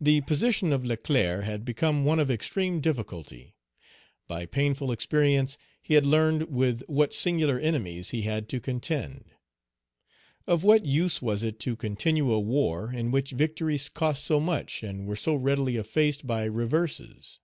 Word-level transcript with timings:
The 0.00 0.22
position 0.22 0.72
of 0.72 0.86
Leclerc 0.86 1.44
had 1.44 1.66
become 1.66 2.02
one 2.06 2.18
of 2.18 2.30
extreme 2.30 2.80
difficulty. 2.80 3.54
By 4.26 4.46
painful 4.46 4.90
experience 4.90 5.58
he 5.82 5.92
had 5.92 6.06
learned 6.06 6.44
with 6.50 6.80
what 6.86 7.12
singular 7.12 7.58
enemies 7.58 8.08
he 8.08 8.22
had 8.22 8.48
to 8.48 8.58
contend. 8.58 9.32
Of 10.46 10.64
what 10.64 10.86
use 10.86 11.20
was 11.20 11.42
it 11.42 11.60
to 11.60 11.76
continue 11.76 12.32
a 12.32 12.40
war 12.40 12.90
in 12.90 13.10
which 13.10 13.32
victories 13.32 13.90
cost 13.90 14.24
so 14.24 14.40
much 14.40 14.82
and 14.82 15.06
were 15.06 15.14
so 15.14 15.34
readily 15.34 15.76
effaced 15.76 16.26
by 16.26 16.44
reverses? 16.44 17.38